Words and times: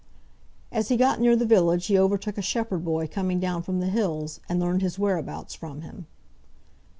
As 0.71 0.87
he 0.89 0.97
got 0.97 1.19
near 1.21 1.35
the 1.35 1.45
village 1.45 1.85
he 1.85 1.95
overtook 1.95 2.35
a 2.35 2.41
shepherd 2.41 2.83
boy 2.83 3.05
coming 3.05 3.39
down 3.39 3.61
from 3.61 3.79
the 3.79 3.85
hills, 3.89 4.39
and 4.49 4.59
learned 4.59 4.81
his 4.81 4.97
whereabouts 4.97 5.53
from 5.53 5.81
him. 5.81 6.07